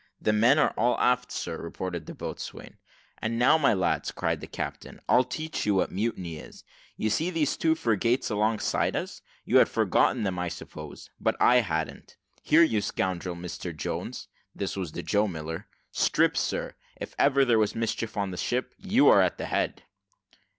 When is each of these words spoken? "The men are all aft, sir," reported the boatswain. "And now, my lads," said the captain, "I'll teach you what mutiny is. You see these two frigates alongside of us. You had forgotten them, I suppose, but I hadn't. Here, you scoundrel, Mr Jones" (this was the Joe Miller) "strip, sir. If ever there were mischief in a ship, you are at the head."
"The 0.19 0.33
men 0.33 0.57
are 0.57 0.73
all 0.75 0.97
aft, 0.99 1.31
sir," 1.31 1.57
reported 1.57 2.07
the 2.07 2.15
boatswain. 2.15 2.79
"And 3.21 3.37
now, 3.37 3.59
my 3.59 3.75
lads," 3.75 4.11
said 4.19 4.41
the 4.41 4.47
captain, 4.47 4.99
"I'll 5.07 5.23
teach 5.23 5.63
you 5.67 5.75
what 5.75 5.91
mutiny 5.91 6.37
is. 6.37 6.63
You 6.97 7.11
see 7.11 7.29
these 7.29 7.55
two 7.55 7.75
frigates 7.75 8.31
alongside 8.31 8.95
of 8.95 9.03
us. 9.03 9.21
You 9.45 9.57
had 9.59 9.69
forgotten 9.69 10.23
them, 10.23 10.39
I 10.39 10.49
suppose, 10.49 11.11
but 11.19 11.35
I 11.39 11.57
hadn't. 11.57 12.17
Here, 12.41 12.63
you 12.63 12.81
scoundrel, 12.81 13.35
Mr 13.35 13.77
Jones" 13.77 14.27
(this 14.55 14.75
was 14.75 14.93
the 14.93 15.03
Joe 15.03 15.27
Miller) 15.27 15.67
"strip, 15.91 16.35
sir. 16.35 16.73
If 16.99 17.13
ever 17.19 17.45
there 17.45 17.59
were 17.59 17.67
mischief 17.75 18.17
in 18.17 18.33
a 18.33 18.37
ship, 18.37 18.73
you 18.79 19.07
are 19.07 19.21
at 19.21 19.37
the 19.37 19.45
head." 19.45 19.83